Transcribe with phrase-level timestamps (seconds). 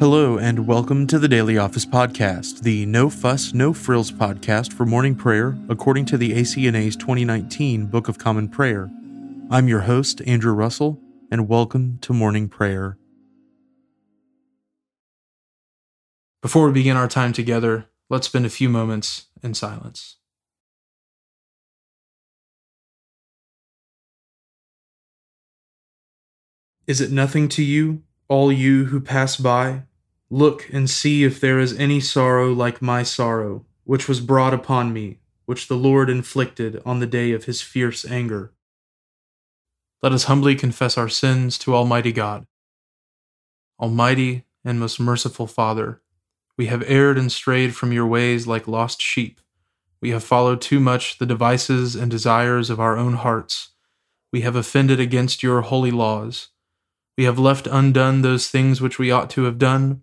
[0.00, 4.86] Hello, and welcome to the Daily Office Podcast, the No Fuss, No Frills podcast for
[4.86, 8.90] morning prayer according to the ACNA's 2019 Book of Common Prayer.
[9.50, 10.98] I'm your host, Andrew Russell,
[11.30, 12.96] and welcome to morning prayer.
[16.40, 20.16] Before we begin our time together, let's spend a few moments in silence.
[26.86, 29.82] Is it nothing to you, all you who pass by?
[30.32, 34.92] Look and see if there is any sorrow like my sorrow, which was brought upon
[34.92, 38.52] me, which the Lord inflicted on the day of his fierce anger.
[40.04, 42.46] Let us humbly confess our sins to Almighty God.
[43.80, 46.00] Almighty and most merciful Father,
[46.56, 49.40] we have erred and strayed from your ways like lost sheep.
[50.00, 53.70] We have followed too much the devices and desires of our own hearts.
[54.32, 56.50] We have offended against your holy laws.
[57.18, 60.02] We have left undone those things which we ought to have done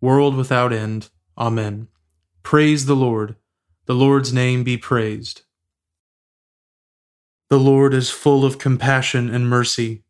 [0.00, 1.10] world without end.
[1.36, 1.88] Amen.
[2.42, 3.36] Praise the Lord.
[3.86, 5.42] The Lord's name be praised.
[7.50, 10.02] The Lord is full of compassion and mercy.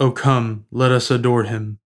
[0.00, 1.78] O come, let us adore him.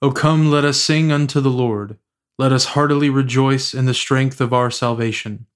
[0.00, 1.98] O come, let us sing unto the Lord.
[2.38, 5.46] Let us heartily rejoice in the strength of our salvation.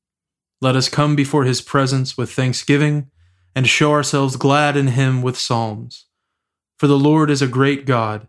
[0.61, 3.11] Let us come before his presence with thanksgiving
[3.55, 6.07] and show ourselves glad in him with psalms.
[6.79, 8.29] For the Lord is a great God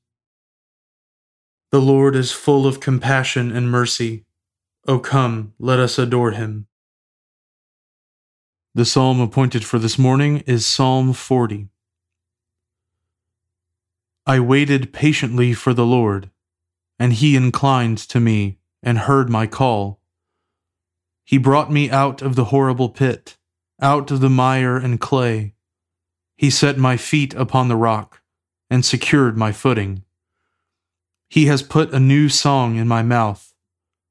[1.71, 4.25] The Lord is full of compassion and mercy.
[4.89, 6.67] O come, let us adore him.
[8.75, 11.69] The psalm appointed for this morning is Psalm 40.
[14.25, 16.29] I waited patiently for the Lord,
[16.99, 20.01] and he inclined to me and heard my call.
[21.23, 23.37] He brought me out of the horrible pit,
[23.81, 25.53] out of the mire and clay.
[26.35, 28.21] He set my feet upon the rock
[28.69, 30.03] and secured my footing.
[31.31, 33.53] He has put a new song in my mouth,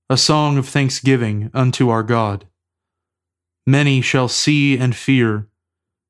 [0.09, 2.47] a song of thanksgiving unto our God.
[3.67, 5.47] Many shall see and fear,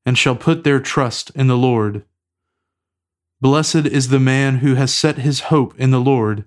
[0.07, 2.05] and shall put their trust in the Lord.
[3.41, 6.45] Blessed is the man who has set his hope in the Lord,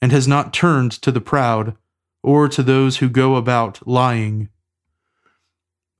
[0.00, 1.76] and has not turned to the proud,
[2.22, 4.48] or to those who go about lying.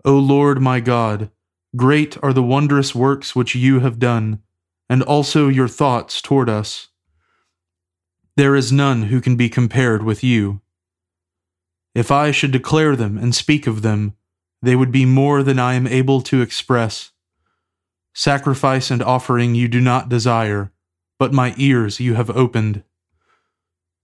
[0.04, 1.32] O Lord my God,
[1.74, 4.40] great are the wondrous works which you have done,
[4.88, 6.90] and also your thoughts toward us.
[8.38, 10.61] There is none who can be compared with you.
[11.93, 14.14] If I should declare them and speak of them,
[14.62, 17.11] they would be more than I am able to express.
[18.14, 20.70] Sacrifice and offering you do not desire,
[21.19, 22.85] but my ears you have opened.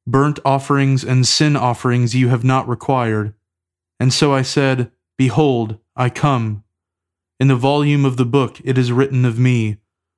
[0.05, 3.35] Burnt offerings and sin offerings you have not required.
[4.01, 6.65] And so I said, Behold, I come.
[7.39, 9.77] In the volume of the book it is written of me,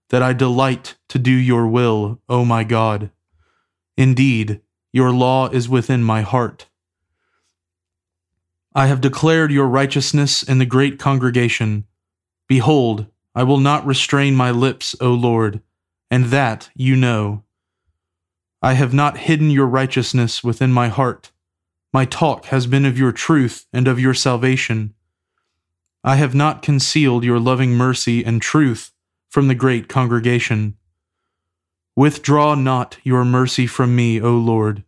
[0.09, 3.11] that I delight to do your will, O my God.
[3.96, 4.60] Indeed,
[4.93, 6.66] your law is within my heart.
[8.75, 11.84] I have declared your righteousness in the great congregation.
[12.46, 15.62] Behold, I will not restrain my lips, O Lord,
[16.10, 17.43] and that you know.
[18.62, 21.32] I have not hidden your righteousness within my heart.
[21.93, 24.93] My talk has been of your truth and of your salvation.
[26.04, 28.93] I have not concealed your loving mercy and truth
[29.28, 30.76] from the great congregation.
[31.96, 34.84] Withdraw not your mercy from me, O Lord.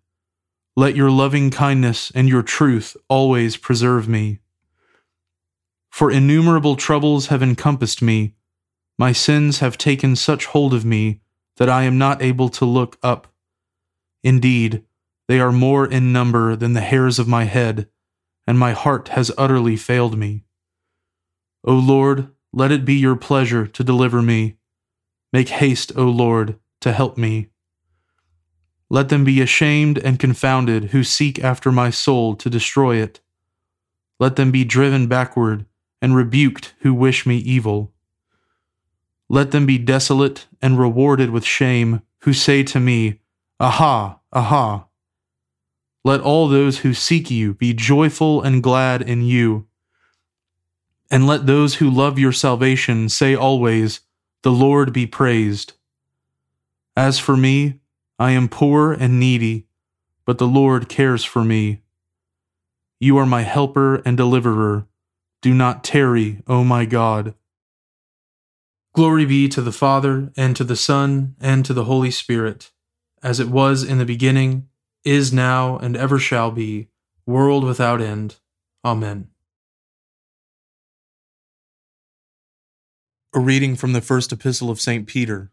[0.77, 4.41] Let your loving kindness and your truth always preserve me.
[5.91, 8.35] For innumerable troubles have encompassed me.
[8.99, 11.23] My sins have taken such hold of me
[11.57, 13.27] that I am not able to look up.
[14.23, 14.85] Indeed,
[15.29, 17.89] they are more in number than the hairs of my head,
[18.47, 20.45] and my heart has utterly failed me.
[21.65, 24.57] O Lord, let it be your pleasure to deliver me.
[25.33, 27.49] Make haste, O Lord, to help me.
[28.91, 33.21] Let them be ashamed and confounded who seek after my soul to destroy it.
[34.19, 35.67] Let them be driven backward
[36.01, 37.93] and rebuked who wish me evil.
[39.29, 43.21] Let them be desolate and rewarded with shame who say to me,
[43.61, 44.87] Aha, aha.
[46.05, 49.67] Let all those who seek you be joyful and glad in you.
[51.11, 54.01] And let those who love your salvation say always,
[54.43, 55.75] The Lord be praised.
[56.99, 57.79] As for me,
[58.19, 59.69] I am poor and needy,
[60.25, 61.83] but the Lord cares for me.
[62.99, 64.89] You are my helper and deliverer.
[65.41, 67.35] Do not tarry, O my God.
[68.97, 72.73] Glory be to the Father, and to the Son, and to the Holy Spirit,
[73.23, 74.67] as it was in the beginning,
[75.05, 76.89] is now, and ever shall be,
[77.27, 78.41] world without end.
[78.85, 79.29] Amen.
[83.33, 85.07] A reading from the first epistle of St.
[85.07, 85.53] Peter,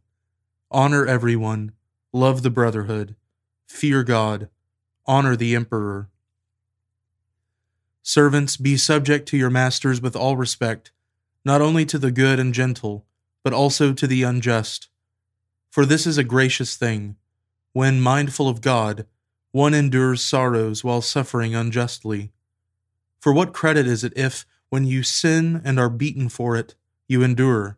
[0.73, 1.73] Honor everyone,
[2.13, 3.17] love the brotherhood,
[3.67, 4.47] fear God
[5.05, 6.09] honor the emperor.
[8.01, 10.93] Servants, be subject to your masters with all respect,
[11.43, 13.05] not only to the good and gentle,
[13.43, 14.87] but also to the unjust.
[15.69, 17.17] For this is a gracious thing,
[17.73, 19.05] when, mindful of God,
[19.51, 22.31] one endures sorrows while suffering unjustly.
[23.19, 26.75] For what credit is it if, when you sin and are beaten for it,
[27.09, 27.77] you endure?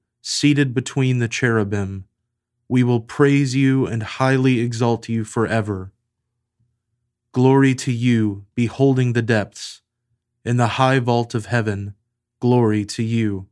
[0.21, 2.05] seated between the cherubim.
[2.67, 5.91] We will praise you and highly exalt you forever.
[7.33, 9.81] Glory to you, beholding the depths.
[10.43, 11.95] In the high vault of heaven,
[12.39, 13.47] glory to you.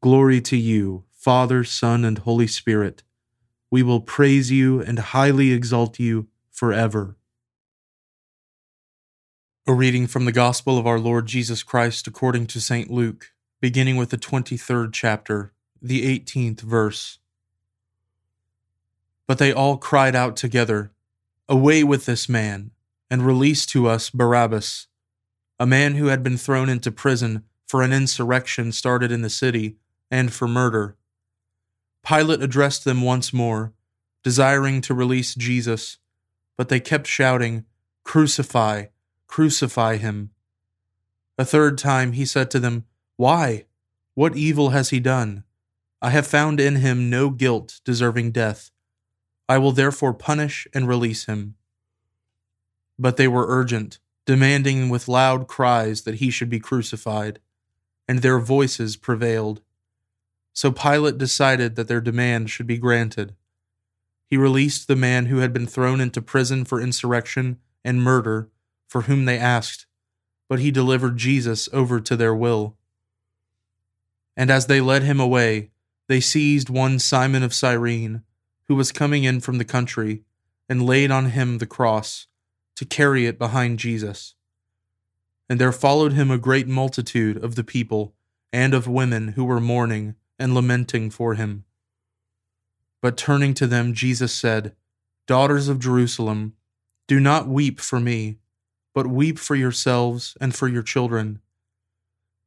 [0.00, 3.02] Glory to you, Father, Son, and Holy Spirit.
[3.70, 7.16] We will praise you and highly exalt you forever.
[9.66, 12.90] A reading from the Gospel of our Lord Jesus Christ according to St.
[12.90, 13.32] Luke,
[13.64, 17.18] beginning with the 23rd chapter, the 18th verse.
[19.26, 20.92] But they all cried out together,
[21.48, 22.72] Away with this man,
[23.10, 24.88] and release to us Barabbas,
[25.58, 29.76] a man who had been thrown into prison for an insurrection started in the city
[30.10, 30.98] and for murder.
[32.06, 33.72] Pilate addressed them once more,
[34.22, 35.96] desiring to release Jesus,
[36.58, 37.64] but they kept shouting,
[38.02, 38.88] Crucify,
[39.26, 40.32] crucify him.
[41.38, 42.84] A third time he said to them,
[43.16, 43.66] Why?
[44.14, 45.44] What evil has he done?
[46.02, 48.70] I have found in him no guilt deserving death.
[49.48, 51.54] I will therefore punish and release him.
[52.98, 57.40] But they were urgent, demanding with loud cries that he should be crucified,
[58.08, 59.60] and their voices prevailed.
[60.52, 63.34] So Pilate decided that their demand should be granted.
[64.26, 68.50] He released the man who had been thrown into prison for insurrection and murder,
[68.88, 69.86] for whom they asked,
[70.48, 72.76] but he delivered Jesus over to their will.
[74.36, 75.70] And as they led him away,
[76.08, 78.22] they seized one Simon of Cyrene,
[78.68, 80.22] who was coming in from the country,
[80.68, 82.26] and laid on him the cross,
[82.76, 84.34] to carry it behind Jesus.
[85.48, 88.14] And there followed him a great multitude of the people
[88.52, 91.64] and of women who were mourning and lamenting for him.
[93.02, 94.74] But turning to them, Jesus said,
[95.26, 96.54] Daughters of Jerusalem,
[97.06, 98.38] do not weep for me,
[98.94, 101.40] but weep for yourselves and for your children.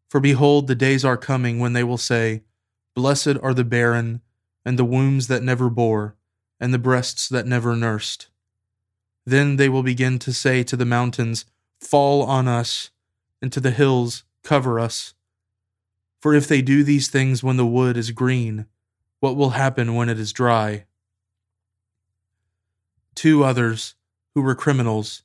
[0.09, 2.43] For behold, the days are coming when they will say,
[2.95, 4.21] Blessed are the barren,
[4.65, 6.15] and the wombs that never bore,
[6.59, 8.27] and the breasts that never nursed.
[9.25, 11.45] Then they will begin to say to the mountains,
[11.79, 12.89] Fall on us,
[13.41, 15.13] and to the hills, Cover us.
[16.21, 18.65] For if they do these things when the wood is green,
[19.19, 20.85] what will happen when it is dry?
[23.13, 23.95] Two others,
[24.33, 25.23] who were criminals,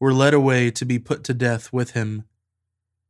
[0.00, 2.24] were led away to be put to death with him.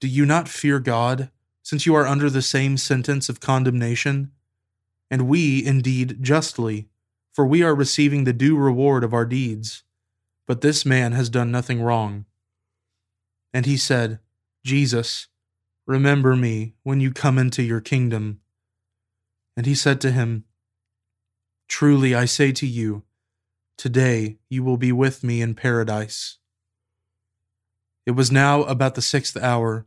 [0.00, 1.30] Do you not fear God,
[1.62, 4.32] since you are under the same sentence of condemnation?
[5.10, 6.88] And we, indeed, justly,
[7.32, 9.82] for we are receiving the due reward of our deeds.
[10.46, 12.24] But this man has done nothing wrong.
[13.52, 14.20] And he said,
[14.64, 15.28] Jesus,
[15.86, 18.40] remember me when you come into your kingdom.
[19.56, 20.44] And he said to him,
[21.68, 23.02] Truly I say to you,
[23.76, 26.38] today you will be with me in paradise.
[28.06, 29.86] It was now about the sixth hour,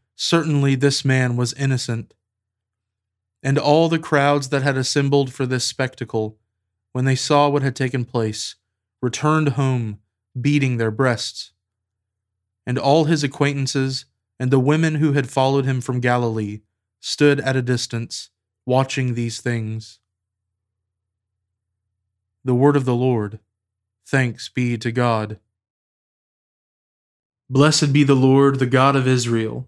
[0.23, 2.13] Certainly this man was innocent.
[3.41, 6.37] And all the crowds that had assembled for this spectacle,
[6.91, 8.53] when they saw what had taken place,
[9.01, 9.97] returned home,
[10.39, 11.53] beating their breasts.
[12.67, 14.05] And all his acquaintances
[14.39, 16.59] and the women who had followed him from Galilee
[16.99, 18.29] stood at a distance,
[18.63, 19.97] watching these things.
[22.45, 23.39] The word of the Lord.
[24.05, 25.39] Thanks be to God.
[27.49, 29.67] Blessed be the Lord, the God of Israel.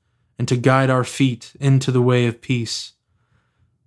[0.37, 2.93] and to guide our feet into the way of peace.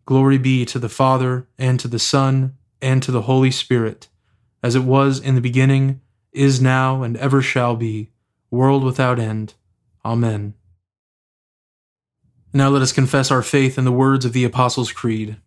[0.07, 4.09] Glory be to the Father, and to the Son, and to the Holy Spirit,
[4.63, 6.01] as it was in the beginning,
[6.33, 8.11] is now, and ever shall be,
[8.51, 9.55] world without end.
[10.05, 10.55] Amen.
[12.53, 15.39] Now let us confess our faith in the words of the Apostles' Creed.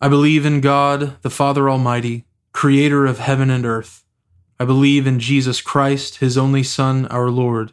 [0.00, 4.04] I believe in God, the Father Almighty, creator of heaven and earth.
[4.60, 7.72] I believe in Jesus Christ, his only Son, our Lord.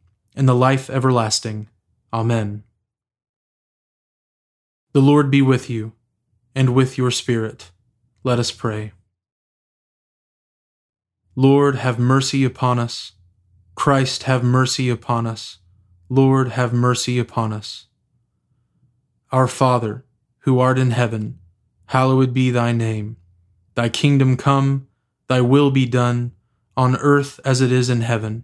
[0.35, 1.67] and the life everlasting.
[2.13, 2.63] Amen.
[4.93, 5.93] The Lord be with you,
[6.53, 7.71] and with your spirit.
[8.23, 8.91] Let us pray.
[11.35, 13.13] Lord, have mercy upon us.
[13.73, 15.59] Christ, have mercy upon us.
[16.09, 17.87] Lord, have mercy upon us.
[19.31, 20.03] Our Father,
[20.39, 21.39] who art in heaven,
[21.85, 23.15] hallowed be thy name.
[23.75, 24.87] Thy kingdom come,
[25.29, 26.33] thy will be done,
[26.75, 28.43] on earth as it is in heaven.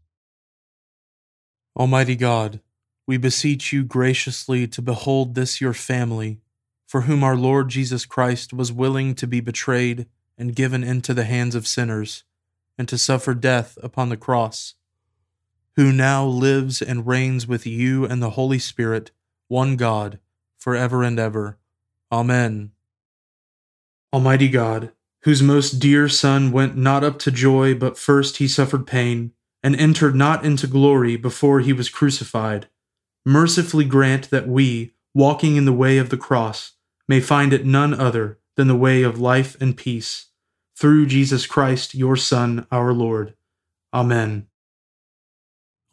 [1.77, 2.59] Almighty God,
[3.07, 6.39] we beseech you graciously to behold this your family,
[6.87, 10.07] for whom our Lord Jesus Christ was willing to be betrayed
[10.37, 12.23] and given into the hands of sinners,
[12.77, 14.75] and to suffer death upon the cross,
[15.75, 19.11] who now lives and reigns with you and the Holy Spirit,
[19.47, 20.19] one God,
[20.57, 21.57] for ever and ever.
[22.11, 22.71] Amen.
[24.13, 24.91] Almighty God,
[25.23, 29.31] whose most dear Son went not up to joy, but first he suffered pain,
[29.63, 32.67] and entered not into glory before he was crucified,
[33.25, 36.73] mercifully grant that we, walking in the way of the cross,
[37.07, 40.27] may find it none other than the way of life and peace.
[40.75, 43.35] Through Jesus Christ, your Son, our Lord.
[43.93, 44.47] Amen.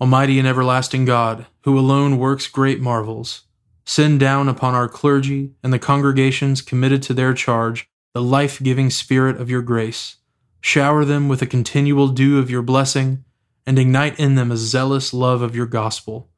[0.00, 3.42] Almighty and everlasting God, who alone works great marvels,
[3.88, 8.90] Send down upon our clergy and the congregations committed to their charge the life giving
[8.90, 10.16] Spirit of your grace.
[10.60, 13.24] Shower them with a continual dew of your blessing,
[13.68, 16.30] and ignite in them a zealous love of your gospel.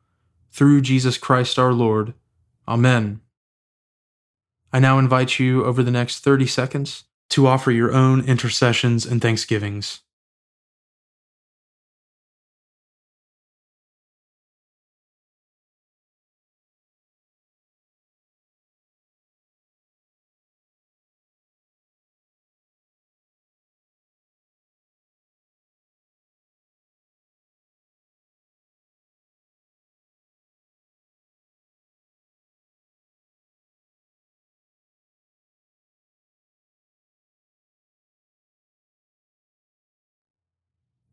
[0.50, 2.12] Through Jesus Christ our Lord.
[2.66, 3.20] Amen.
[4.72, 9.22] I now invite you over the next 30 seconds to offer your own intercessions and
[9.22, 10.00] thanksgivings.